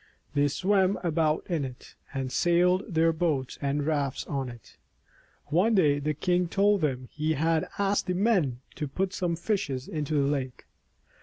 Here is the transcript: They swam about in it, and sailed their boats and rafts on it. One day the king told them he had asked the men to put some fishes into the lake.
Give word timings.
They 0.33 0.47
swam 0.47 0.97
about 1.03 1.45
in 1.47 1.63
it, 1.63 1.93
and 2.11 2.31
sailed 2.31 2.91
their 2.91 3.13
boats 3.13 3.59
and 3.61 3.85
rafts 3.85 4.25
on 4.25 4.49
it. 4.49 4.77
One 5.49 5.75
day 5.75 5.99
the 5.99 6.15
king 6.15 6.47
told 6.47 6.81
them 6.81 7.07
he 7.11 7.33
had 7.33 7.69
asked 7.77 8.07
the 8.07 8.15
men 8.15 8.61
to 8.77 8.87
put 8.87 9.13
some 9.13 9.35
fishes 9.35 9.87
into 9.87 10.15
the 10.15 10.27
lake. 10.27 10.65